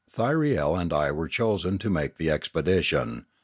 Thyriel 0.11 0.73
and 0.81 0.91
I 0.91 1.11
were 1.11 1.27
chosen 1.27 1.77
to 1.77 1.89
make 1.91 2.15
the 2.17 2.31
expedition. 2.31 3.27